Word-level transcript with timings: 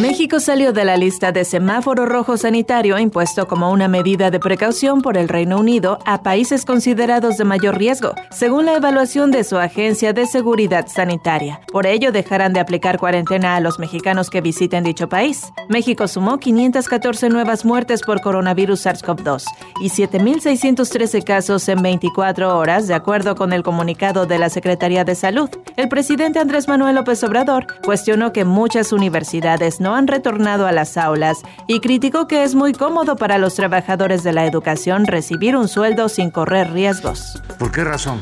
México 0.00 0.40
salió 0.40 0.72
de 0.72 0.86
la 0.86 0.96
lista 0.96 1.30
de 1.30 1.44
semáforo 1.44 2.06
rojo 2.06 2.38
sanitario 2.38 2.98
impuesto 2.98 3.46
como 3.46 3.70
una 3.70 3.86
medida 3.86 4.30
de 4.30 4.40
precaución 4.40 5.02
por 5.02 5.18
el 5.18 5.28
Reino 5.28 5.58
Unido 5.58 5.98
a 6.06 6.22
países 6.22 6.64
considerados 6.64 7.36
de 7.36 7.44
mayor 7.44 7.76
riesgo, 7.76 8.14
según 8.30 8.64
la 8.64 8.76
evaluación 8.76 9.30
de 9.30 9.44
su 9.44 9.58
Agencia 9.58 10.14
de 10.14 10.24
Seguridad 10.24 10.86
Sanitaria. 10.86 11.60
Por 11.70 11.86
ello, 11.86 12.12
dejarán 12.12 12.54
de 12.54 12.60
aplicar 12.60 12.98
cuarentena 12.98 13.56
a 13.56 13.60
los 13.60 13.78
mexicanos 13.78 14.30
que 14.30 14.40
visiten 14.40 14.84
dicho 14.84 15.10
país. 15.10 15.52
México 15.68 16.08
sumó 16.08 16.38
514 16.38 17.28
nuevas 17.28 17.66
muertes 17.66 18.00
por 18.00 18.22
coronavirus 18.22 18.86
SARS-CoV-2 18.86 19.44
y 19.82 19.90
7.613 19.90 21.22
casos 21.24 21.68
en 21.68 21.82
24 21.82 22.56
horas, 22.56 22.88
de 22.88 22.94
acuerdo 22.94 23.34
con 23.34 23.52
el 23.52 23.62
comunicado 23.62 24.24
de 24.24 24.38
la 24.38 24.48
Secretaría 24.48 25.04
de 25.04 25.14
Salud. 25.14 25.50
El 25.76 25.90
presidente 25.90 26.38
Andrés 26.38 26.68
Manuel 26.68 26.94
López 26.94 27.22
Obrador 27.22 27.66
cuestionó 27.84 28.32
que 28.32 28.46
muchas 28.46 28.94
universidades 28.94 29.78
no 29.78 29.89
han 29.94 30.06
retornado 30.06 30.66
a 30.66 30.72
las 30.72 30.96
aulas 30.96 31.42
y 31.66 31.80
criticó 31.80 32.26
que 32.26 32.44
es 32.44 32.54
muy 32.54 32.72
cómodo 32.72 33.16
para 33.16 33.38
los 33.38 33.54
trabajadores 33.54 34.22
de 34.22 34.32
la 34.32 34.46
educación 34.46 35.06
recibir 35.06 35.56
un 35.56 35.68
sueldo 35.68 36.08
sin 36.08 36.30
correr 36.30 36.72
riesgos. 36.72 37.42
¿Por 37.58 37.72
qué 37.72 37.84
razón? 37.84 38.20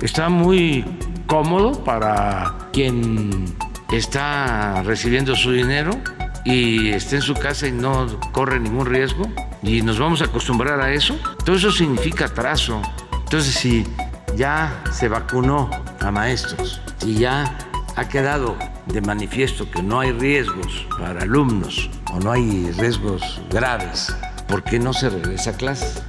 Está 0.00 0.28
muy 0.28 0.84
cómodo 1.26 1.72
para 1.84 2.54
quien 2.72 3.54
está 3.90 4.82
recibiendo 4.82 5.34
su 5.34 5.52
dinero 5.52 5.90
y 6.44 6.90
está 6.90 7.16
en 7.16 7.22
su 7.22 7.34
casa 7.34 7.66
y 7.66 7.72
no 7.72 8.06
corre 8.32 8.60
ningún 8.60 8.86
riesgo 8.86 9.24
y 9.62 9.82
nos 9.82 9.98
vamos 9.98 10.22
a 10.22 10.26
acostumbrar 10.26 10.80
a 10.80 10.92
eso. 10.92 11.18
Todo 11.44 11.56
eso 11.56 11.72
significa 11.72 12.26
atraso. 12.26 12.80
Entonces, 13.24 13.54
si 13.54 13.84
ya 14.36 14.82
se 14.92 15.08
vacunó 15.08 15.70
a 16.00 16.10
maestros 16.10 16.80
y 17.04 17.14
ya 17.14 17.56
ha 17.96 18.08
quedado 18.08 18.56
de 18.86 19.00
manifiesto 19.00 19.70
que 19.70 19.82
no 19.82 20.00
hay 20.00 20.12
riesgos 20.12 20.86
para 20.98 21.22
alumnos 21.22 21.90
o 22.12 22.20
no 22.20 22.32
hay 22.32 22.70
riesgos 22.78 23.40
graves, 23.50 24.14
¿por 24.48 24.62
qué 24.62 24.78
no 24.78 24.92
se 24.92 25.10
regresa 25.10 25.50
a 25.50 25.52
clase? 25.54 26.02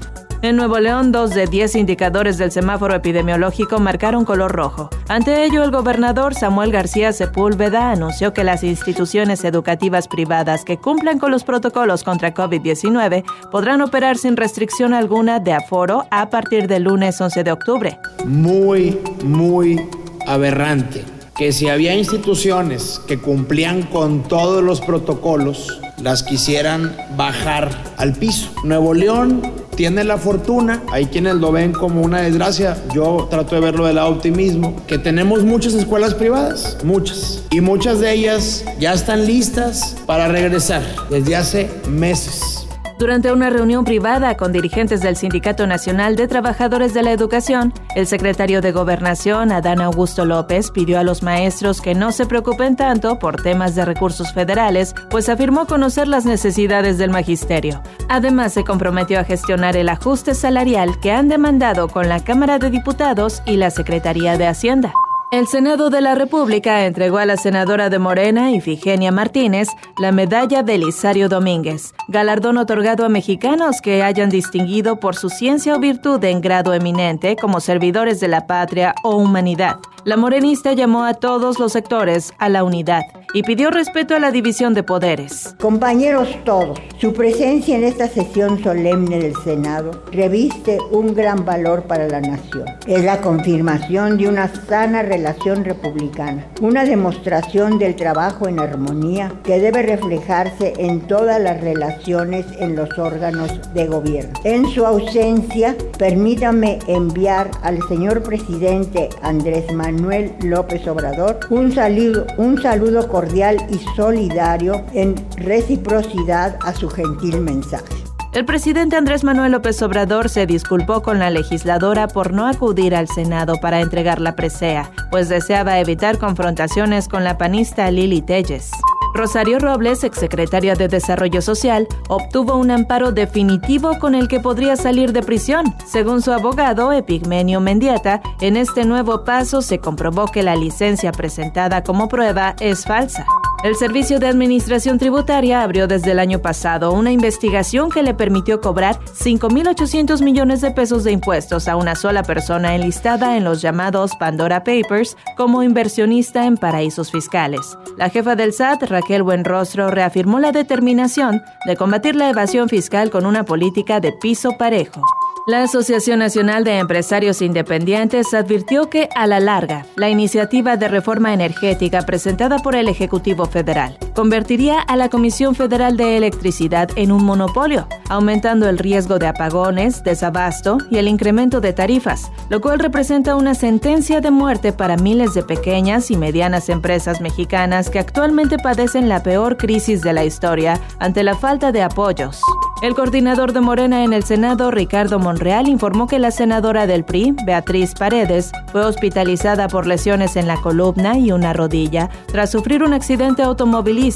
En 0.43 0.55
Nuevo 0.55 0.79
León, 0.79 1.11
dos 1.11 1.31
de 1.31 1.47
diez 1.47 1.75
indicadores 1.75 2.37
del 2.37 2.51
semáforo 2.51 2.93
epidemiológico 2.93 3.79
marcaron 3.79 4.23
color 4.23 4.51
rojo. 4.51 4.91
Ante 5.07 5.43
ello, 5.45 5.63
el 5.63 5.71
gobernador 5.71 6.35
Samuel 6.35 6.71
García 6.71 7.11
Sepúlveda 7.11 7.89
anunció 7.89 8.33
que 8.33 8.43
las 8.43 8.63
instituciones 8.63 9.43
educativas 9.43 10.07
privadas 10.07 10.63
que 10.63 10.77
cumplan 10.77 11.17
con 11.17 11.31
los 11.31 11.43
protocolos 11.43 12.03
contra 12.03 12.35
COVID-19 12.35 13.23
podrán 13.49 13.81
operar 13.81 14.17
sin 14.17 14.37
restricción 14.37 14.93
alguna 14.93 15.39
de 15.39 15.53
aforo 15.53 16.05
a 16.11 16.29
partir 16.29 16.67
del 16.67 16.83
lunes 16.83 17.19
11 17.19 17.43
de 17.43 17.51
octubre. 17.51 17.99
Muy, 18.23 18.99
muy 19.23 19.89
aberrante 20.27 21.16
que 21.37 21.51
si 21.51 21.69
había 21.69 21.95
instituciones 21.95 22.99
que 23.07 23.19
cumplían 23.19 23.83
con 23.83 24.23
todos 24.23 24.63
los 24.63 24.81
protocolos, 24.81 25.79
las 26.01 26.23
quisieran 26.23 26.95
bajar 27.15 27.93
al 27.97 28.13
piso. 28.13 28.49
Nuevo 28.63 28.93
León 28.93 29.41
tiene 29.75 30.03
la 30.03 30.17
fortuna, 30.17 30.83
hay 30.91 31.05
quienes 31.05 31.35
lo 31.35 31.51
ven 31.51 31.71
como 31.71 32.01
una 32.01 32.21
desgracia, 32.21 32.75
yo 32.93 33.27
trato 33.29 33.53
de 33.53 33.61
verlo 33.61 33.85
del 33.85 33.97
lado 33.97 34.09
optimismo, 34.09 34.75
que 34.87 34.97
tenemos 34.97 35.43
muchas 35.43 35.75
escuelas 35.75 36.15
privadas, 36.15 36.77
muchas, 36.83 37.43
y 37.51 37.61
muchas 37.61 37.99
de 37.99 38.13
ellas 38.13 38.65
ya 38.79 38.93
están 38.93 39.27
listas 39.27 39.95
para 40.07 40.27
regresar 40.27 40.81
desde 41.11 41.35
hace 41.35 41.69
meses. 41.87 42.56
Durante 42.97 43.31
una 43.31 43.51
reunión 43.51 43.85
privada 43.85 44.35
con 44.37 44.51
dirigentes 44.51 45.01
del 45.01 45.15
Sindicato 45.15 45.67
Nacional 45.67 46.15
de 46.15 46.27
Trabajadores 46.27 46.95
de 46.95 47.03
la 47.03 47.11
Educación, 47.11 47.71
el 47.95 48.07
secretario 48.07 48.59
de 48.59 48.71
Gobernación, 48.71 49.51
Adán 49.51 49.81
Augusto 49.81 50.25
López, 50.25 50.71
pidió 50.71 50.97
a 50.97 51.03
los 51.03 51.21
maestros 51.21 51.79
que 51.79 51.93
no 51.93 52.11
se 52.11 52.25
preocupen 52.25 52.75
tanto 52.75 53.19
por 53.19 53.39
temas 53.43 53.75
de 53.75 53.85
recursos 53.85 54.33
federales, 54.33 54.95
pues 55.11 55.29
afirmó 55.29 55.67
conocer 55.67 56.07
las 56.07 56.25
necesidades 56.25 56.97
del 56.97 57.11
magisterio. 57.11 57.83
Además, 58.09 58.53
se 58.53 58.63
comprometió 58.63 59.19
a 59.19 59.23
gestionar 59.23 59.77
el 59.77 59.89
ajuste 59.89 60.33
salarial 60.33 60.99
que 60.99 61.11
han 61.11 61.27
demandado 61.27 61.89
con 61.89 62.09
la 62.09 62.23
Cámara 62.23 62.57
de 62.57 62.71
Diputados 62.71 63.43
y 63.45 63.57
la 63.57 63.69
Secretaría 63.69 64.39
de 64.39 64.47
Hacienda. 64.47 64.91
El 65.29 65.45
Senado 65.45 65.89
de 65.89 65.99
la 65.99 66.15
República 66.15 66.85
entregó 66.85 67.17
a 67.17 67.25
la 67.25 67.35
senadora 67.35 67.89
de 67.89 67.99
Morena, 67.99 68.51
Ifigenia 68.51 69.11
Martínez, 69.11 69.67
la 69.99 70.13
medalla 70.13 70.61
Belisario 70.63 71.27
Domínguez, 71.27 71.93
galardón 72.07 72.57
otorgado 72.57 73.03
a 73.03 73.09
mexicanos 73.09 73.81
que 73.81 74.03
hayan 74.03 74.29
distinguido 74.29 75.01
por 75.01 75.17
su 75.17 75.29
ciencia 75.29 75.75
o 75.75 75.79
virtud 75.79 76.23
en 76.23 76.39
grado 76.39 76.73
eminente 76.73 77.35
como 77.35 77.59
servidores 77.59 78.21
de 78.21 78.29
la 78.29 78.47
patria 78.47 78.95
o 79.03 79.17
humanidad. 79.17 79.79
La 80.05 80.15
morenista 80.15 80.71
llamó 80.71 81.03
a 81.03 81.15
todos 81.15 81.59
los 81.59 81.73
sectores 81.73 82.33
a 82.37 82.47
la 82.47 82.63
unidad 82.63 83.01
y 83.33 83.43
pidió 83.43 83.71
respeto 83.71 84.15
a 84.15 84.19
la 84.19 84.31
división 84.31 84.73
de 84.73 84.81
poderes. 84.81 85.53
Compañeros 85.59 86.29
todos, 86.45 86.79
su 87.01 87.11
presencia 87.11 87.75
en 87.75 87.83
esta 87.83 88.07
sesión 88.07 88.63
solemne 88.63 89.19
del 89.19 89.35
Senado 89.43 90.03
reviste 90.13 90.77
un 90.91 91.13
gran 91.13 91.43
valor 91.43 91.83
para 91.83 92.07
la 92.07 92.21
nación. 92.21 92.65
Es 92.87 93.03
la 93.03 93.19
confirmación 93.19 94.17
de 94.17 94.29
una 94.29 94.47
sana 94.47 95.03
relación 95.17 95.65
republicana, 95.65 96.47
una 96.61 96.85
demostración 96.85 97.79
del 97.79 97.95
trabajo 97.95 98.47
en 98.47 98.59
armonía 98.59 99.33
que 99.43 99.59
debe 99.59 99.81
reflejarse 99.81 100.73
en 100.77 101.01
todas 101.01 101.41
las 101.41 101.59
relaciones 101.59 102.45
en 102.59 102.75
los 102.75 102.97
órganos 102.97 103.73
de 103.73 103.87
gobierno. 103.87 104.33
En 104.43 104.67
su 104.67 104.85
ausencia, 104.85 105.75
permítame 105.97 106.79
enviar 106.87 107.49
al 107.63 107.81
señor 107.89 108.23
presidente 108.23 109.09
Andrés 109.21 109.65
Manuel 109.73 109.97
Manuel 109.97 110.35
López 110.43 110.87
Obrador 110.87 111.39
un 111.49 111.71
saludo, 111.71 112.27
un 112.37 112.61
saludo 112.61 113.07
cordial 113.07 113.57
y 113.69 113.79
solidario 113.95 114.85
en 114.93 115.15
reciprocidad 115.37 116.59
a 116.61 116.73
su 116.73 116.87
gentil 116.87 117.41
mensaje. 117.41 118.06
El 118.37 118.45
presidente 118.45 118.95
Andrés 118.95 119.23
Manuel 119.23 119.53
López 119.53 119.81
Obrador 119.81 120.29
se 120.29 120.45
disculpó 120.45 121.01
con 121.01 121.17
la 121.17 121.31
legisladora 121.31 122.07
por 122.07 122.33
no 122.33 122.45
acudir 122.45 122.93
al 122.93 123.07
Senado 123.07 123.55
para 123.59 123.81
entregar 123.81 124.21
la 124.21 124.35
presea, 124.35 124.91
pues 125.09 125.27
deseaba 125.27 125.79
evitar 125.79 126.19
confrontaciones 126.19 127.07
con 127.07 127.23
la 127.23 127.39
panista 127.39 127.89
Lili 127.89 128.21
Telles. 128.21 128.69
Rosario 129.15 129.57
Robles, 129.57 130.03
exsecretaria 130.03 130.75
de 130.75 130.87
Desarrollo 130.87 131.41
Social, 131.41 131.87
obtuvo 132.09 132.57
un 132.57 132.69
amparo 132.69 133.11
definitivo 133.11 133.97
con 133.97 134.13
el 134.13 134.27
que 134.27 134.39
podría 134.39 134.75
salir 134.75 135.13
de 135.13 135.23
prisión. 135.23 135.73
Según 135.87 136.21
su 136.21 136.31
abogado, 136.31 136.93
Epigmenio 136.93 137.59
Mendieta, 137.59 138.21
en 138.39 138.55
este 138.55 138.85
nuevo 138.85 139.23
paso 139.23 139.63
se 139.63 139.79
comprobó 139.79 140.27
que 140.27 140.43
la 140.43 140.55
licencia 140.55 141.11
presentada 141.11 141.81
como 141.81 142.07
prueba 142.07 142.55
es 142.59 142.85
falsa. 142.85 143.25
El 143.63 143.75
Servicio 143.75 144.19
de 144.19 144.27
Administración 144.27 144.99
Tributaria 144.99 145.63
abrió 145.63 145.87
desde 145.87 146.11
el 146.11 146.19
año 146.19 146.39
pasado 146.39 146.93
una 146.93 147.11
investigación 147.11 147.89
que 147.89 148.03
le 148.03 148.13
permitió 148.13 148.61
cobrar 148.61 148.99
5.800 148.99 150.21
millones 150.21 150.61
de 150.61 150.69
pesos 150.69 151.03
de 151.03 151.11
impuestos 151.11 151.67
a 151.67 151.75
una 151.75 151.95
sola 151.95 152.21
persona 152.21 152.75
enlistada 152.75 153.35
en 153.35 153.43
los 153.43 153.63
llamados 153.63 154.15
Pandora 154.15 154.63
Papers 154.63 155.17
como 155.35 155.63
inversionista 155.63 156.45
en 156.45 156.57
paraísos 156.57 157.11
fiscales. 157.11 157.77
La 157.97 158.09
jefa 158.09 158.35
del 158.35 158.53
SAT, 158.53 158.83
Raquel 158.83 159.23
Buenrostro, 159.23 159.89
reafirmó 159.89 160.39
la 160.39 160.51
determinación 160.51 161.41
de 161.65 161.75
combatir 161.75 162.15
la 162.15 162.29
evasión 162.29 162.69
fiscal 162.69 163.09
con 163.09 163.25
una 163.25 163.43
política 163.43 163.99
de 163.99 164.13
piso 164.13 164.51
parejo. 164.59 165.01
La 165.47 165.63
Asociación 165.63 166.19
Nacional 166.19 166.65
de 166.65 166.77
Empresarios 166.77 167.41
Independientes 167.41 168.33
advirtió 168.33 168.89
que, 168.89 169.07
a 169.15 169.27
la 169.27 169.39
larga, 169.39 169.85
la 169.95 170.09
iniciativa 170.09 170.75
de 170.75 170.89
reforma 170.89 171.33
energética 171.33 172.01
presentada 172.01 172.57
por 172.57 172.75
el 172.75 172.89
Ejecutivo 172.89 173.45
Federal 173.45 173.97
convertiría 174.17 174.79
a 174.79 174.95
la 174.95 175.09
Comisión 175.09 175.53
Federal 175.53 175.95
de 175.95 176.17
Electricidad 176.17 176.89
en 176.95 177.11
un 177.11 177.23
monopolio, 177.23 177.87
aumentando 178.09 178.67
el 178.67 178.79
riesgo 178.79 179.19
de 179.19 179.27
apagones, 179.27 180.03
desabasto 180.03 180.79
y 180.89 180.97
el 180.97 181.07
incremento 181.07 181.61
de 181.61 181.71
tarifas, 181.71 182.31
lo 182.49 182.59
cual 182.59 182.79
representa 182.79 183.35
una 183.35 183.53
sentencia 183.53 184.19
de 184.19 184.31
muerte 184.31 184.73
para 184.73 184.97
miles 184.97 185.35
de 185.35 185.43
pequeñas 185.43 186.09
y 186.09 186.17
medianas 186.17 186.69
empresas 186.69 187.21
mexicanas 187.21 187.91
que 187.91 187.99
actualmente 187.99 188.57
padecen 188.57 189.07
la 189.07 189.21
peor 189.21 189.55
crisis 189.55 190.01
de 190.01 190.13
la 190.13 190.25
historia 190.25 190.81
ante 190.97 191.21
la 191.21 191.35
falta 191.35 191.71
de 191.71 191.83
apoyos. 191.83 192.41
El 192.81 192.93
coordinador 192.95 193.53
de 193.53 193.59
Morena 193.59 194.03
en 194.03 194.13
el 194.13 194.23
Senado, 194.23 194.69
Ricardo 194.69 195.17
Monreal, 195.17 195.67
informó 195.67 196.05
que 196.05 196.19
la 196.19 196.29
senadora 196.29 196.85
del 196.85 197.05
PRI, 197.05 197.35
Beatriz 197.45 197.93
Paredes, 197.95 198.51
fue 198.71 198.85
hospitalizada 198.85 199.67
por 199.67 199.87
lesiones 199.87 200.35
en 200.35 200.47
la 200.47 200.57
columna 200.61 201.17
y 201.17 201.31
una 201.31 201.53
rodilla 201.53 202.09
tras 202.27 202.51
sufrir 202.51 202.83
un 202.83 202.93
accidente 202.93 203.41
automovilístico 203.41 204.06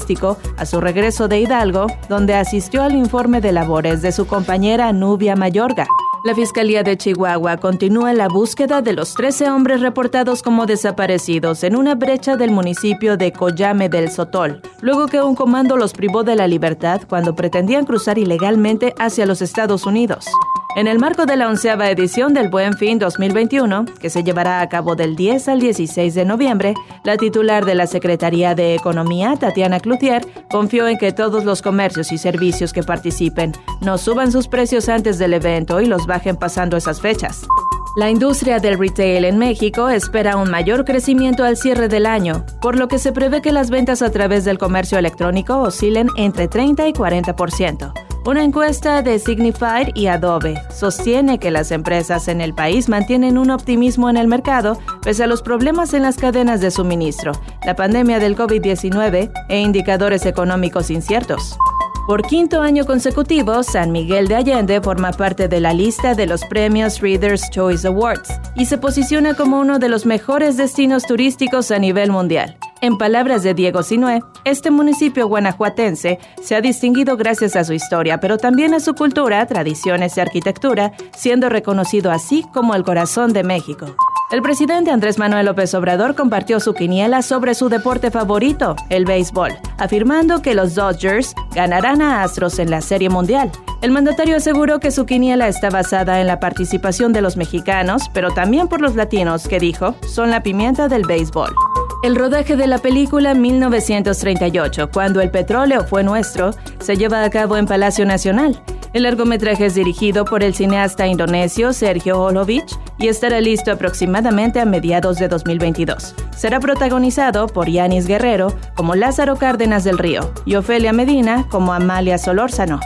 a 0.56 0.64
su 0.64 0.80
regreso 0.80 1.28
de 1.28 1.40
Hidalgo, 1.40 1.86
donde 2.08 2.34
asistió 2.34 2.82
al 2.82 2.94
informe 2.94 3.42
de 3.42 3.52
labores 3.52 4.00
de 4.00 4.10
su 4.10 4.26
compañera 4.26 4.90
Nubia 4.92 5.36
Mayorga. 5.36 5.86
La 6.24 6.34
Fiscalía 6.34 6.82
de 6.82 6.96
Chihuahua 6.96 7.58
continúa 7.58 8.14
la 8.14 8.28
búsqueda 8.28 8.80
de 8.80 8.94
los 8.94 9.12
13 9.12 9.50
hombres 9.50 9.82
reportados 9.82 10.42
como 10.42 10.64
desaparecidos 10.64 11.62
en 11.62 11.76
una 11.76 11.94
brecha 11.94 12.36
del 12.36 12.52
municipio 12.52 13.18
de 13.18 13.32
Coyame 13.32 13.90
del 13.90 14.10
Sotol, 14.10 14.62
luego 14.80 15.08
que 15.08 15.20
un 15.20 15.34
comando 15.34 15.76
los 15.76 15.92
privó 15.92 16.22
de 16.24 16.36
la 16.36 16.46
libertad 16.46 17.02
cuando 17.06 17.34
pretendían 17.34 17.84
cruzar 17.84 18.16
ilegalmente 18.16 18.94
hacia 18.98 19.26
los 19.26 19.42
Estados 19.42 19.84
Unidos. 19.84 20.26
En 20.74 20.86
el 20.86 20.98
marco 20.98 21.26
de 21.26 21.36
la 21.36 21.48
onceava 21.48 21.90
edición 21.90 22.32
del 22.32 22.48
Buen 22.48 22.72
Fin 22.78 22.98
2021, 22.98 23.84
que 24.00 24.08
se 24.08 24.24
llevará 24.24 24.62
a 24.62 24.68
cabo 24.70 24.96
del 24.96 25.16
10 25.16 25.48
al 25.48 25.60
16 25.60 26.14
de 26.14 26.24
noviembre, 26.24 26.72
la 27.04 27.18
titular 27.18 27.66
de 27.66 27.74
la 27.74 27.86
Secretaría 27.86 28.54
de 28.54 28.74
Economía, 28.74 29.36
Tatiana 29.38 29.80
Cloutier, 29.80 30.26
confió 30.50 30.88
en 30.88 30.96
que 30.96 31.12
todos 31.12 31.44
los 31.44 31.60
comercios 31.60 32.10
y 32.10 32.16
servicios 32.16 32.72
que 32.72 32.82
participen 32.82 33.52
no 33.82 33.98
suban 33.98 34.32
sus 34.32 34.48
precios 34.48 34.88
antes 34.88 35.18
del 35.18 35.34
evento 35.34 35.78
y 35.82 35.84
los 35.84 36.06
bajen 36.06 36.36
pasando 36.36 36.78
esas 36.78 37.02
fechas. 37.02 37.46
La 37.94 38.08
industria 38.08 38.58
del 38.58 38.78
retail 38.78 39.26
en 39.26 39.36
México 39.36 39.90
espera 39.90 40.38
un 40.38 40.50
mayor 40.50 40.86
crecimiento 40.86 41.44
al 41.44 41.58
cierre 41.58 41.88
del 41.88 42.06
año, 42.06 42.46
por 42.62 42.78
lo 42.78 42.88
que 42.88 42.98
se 42.98 43.12
prevé 43.12 43.42
que 43.42 43.52
las 43.52 43.68
ventas 43.68 44.00
a 44.00 44.10
través 44.10 44.46
del 44.46 44.56
comercio 44.56 44.96
electrónico 44.96 45.60
oscilen 45.60 46.08
entre 46.16 46.48
30 46.48 46.88
y 46.88 46.92
40%. 46.94 47.92
Una 48.24 48.44
encuesta 48.44 49.02
de 49.02 49.18
Signified 49.18 49.88
y 49.94 50.06
Adobe 50.06 50.54
sostiene 50.72 51.40
que 51.40 51.50
las 51.50 51.72
empresas 51.72 52.28
en 52.28 52.40
el 52.40 52.54
país 52.54 52.88
mantienen 52.88 53.36
un 53.36 53.50
optimismo 53.50 54.08
en 54.08 54.16
el 54.16 54.28
mercado 54.28 54.78
pese 55.02 55.24
a 55.24 55.26
los 55.26 55.42
problemas 55.42 55.92
en 55.92 56.02
las 56.02 56.18
cadenas 56.18 56.60
de 56.60 56.70
suministro, 56.70 57.32
la 57.66 57.74
pandemia 57.74 58.20
del 58.20 58.36
COVID-19 58.36 59.32
e 59.48 59.60
indicadores 59.60 60.24
económicos 60.24 60.92
inciertos. 60.92 61.58
Por 62.06 62.22
quinto 62.22 62.62
año 62.62 62.84
consecutivo, 62.84 63.64
San 63.64 63.90
Miguel 63.90 64.28
de 64.28 64.36
Allende 64.36 64.80
forma 64.80 65.10
parte 65.10 65.48
de 65.48 65.58
la 65.58 65.72
lista 65.74 66.14
de 66.14 66.26
los 66.26 66.44
premios 66.44 67.00
Reader's 67.00 67.50
Choice 67.50 67.88
Awards 67.88 68.28
y 68.54 68.66
se 68.66 68.78
posiciona 68.78 69.34
como 69.34 69.58
uno 69.58 69.80
de 69.80 69.88
los 69.88 70.06
mejores 70.06 70.56
destinos 70.56 71.06
turísticos 71.06 71.72
a 71.72 71.80
nivel 71.80 72.12
mundial. 72.12 72.56
En 72.82 72.98
palabras 72.98 73.44
de 73.44 73.54
Diego 73.54 73.84
Sinué, 73.84 74.24
este 74.44 74.72
municipio 74.72 75.28
guanajuatense 75.28 76.18
se 76.42 76.56
ha 76.56 76.60
distinguido 76.60 77.16
gracias 77.16 77.54
a 77.54 77.62
su 77.62 77.74
historia, 77.74 78.18
pero 78.18 78.38
también 78.38 78.74
a 78.74 78.80
su 78.80 78.94
cultura, 78.94 79.46
tradiciones 79.46 80.16
y 80.16 80.20
arquitectura, 80.20 80.90
siendo 81.16 81.48
reconocido 81.48 82.10
así 82.10 82.44
como 82.52 82.74
el 82.74 82.82
corazón 82.82 83.32
de 83.32 83.44
México. 83.44 83.86
El 84.32 84.42
presidente 84.42 84.90
Andrés 84.90 85.16
Manuel 85.16 85.46
López 85.46 85.72
Obrador 85.74 86.16
compartió 86.16 86.58
su 86.58 86.74
quiniela 86.74 87.22
sobre 87.22 87.54
su 87.54 87.68
deporte 87.68 88.10
favorito, 88.10 88.74
el 88.88 89.04
béisbol, 89.04 89.52
afirmando 89.78 90.42
que 90.42 90.56
los 90.56 90.74
Dodgers 90.74 91.36
ganarán 91.54 92.02
a 92.02 92.24
Astros 92.24 92.58
en 92.58 92.68
la 92.68 92.80
Serie 92.80 93.10
Mundial. 93.10 93.52
El 93.80 93.92
mandatario 93.92 94.36
aseguró 94.36 94.80
que 94.80 94.90
su 94.90 95.06
quiniela 95.06 95.46
está 95.46 95.70
basada 95.70 96.20
en 96.20 96.26
la 96.26 96.40
participación 96.40 97.12
de 97.12 97.22
los 97.22 97.36
mexicanos, 97.36 98.10
pero 98.12 98.32
también 98.32 98.66
por 98.66 98.80
los 98.80 98.96
latinos, 98.96 99.46
que 99.46 99.60
dijo, 99.60 99.94
son 100.08 100.32
la 100.32 100.42
pimienta 100.42 100.88
del 100.88 101.06
béisbol. 101.06 101.54
El 102.02 102.16
rodaje 102.16 102.56
de 102.56 102.66
la 102.66 102.78
película 102.78 103.32
1938, 103.32 104.90
Cuando 104.92 105.20
el 105.20 105.30
petróleo 105.30 105.84
fue 105.84 106.02
nuestro, 106.02 106.50
se 106.80 106.96
lleva 106.96 107.22
a 107.22 107.30
cabo 107.30 107.56
en 107.56 107.66
Palacio 107.66 108.04
Nacional. 108.04 108.60
El 108.92 109.04
largometraje 109.04 109.66
es 109.66 109.76
dirigido 109.76 110.24
por 110.24 110.42
el 110.42 110.52
cineasta 110.52 111.06
indonesio 111.06 111.72
Sergio 111.72 112.20
Olovich 112.20 112.76
y 112.98 113.06
estará 113.06 113.40
listo 113.40 113.70
aproximadamente 113.70 114.58
a 114.58 114.64
mediados 114.64 115.18
de 115.18 115.28
2022. 115.28 116.16
Será 116.36 116.58
protagonizado 116.58 117.46
por 117.46 117.70
Yanis 117.70 118.08
Guerrero 118.08 118.52
como 118.74 118.96
Lázaro 118.96 119.36
Cárdenas 119.36 119.84
del 119.84 119.96
Río 119.96 120.32
y 120.44 120.56
Ofelia 120.56 120.92
Medina 120.92 121.46
como 121.50 121.72
Amalia 121.72 122.18
Solórzano. 122.18 122.80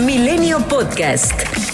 Milenio 0.00 0.60
Podcast. 0.68 1.73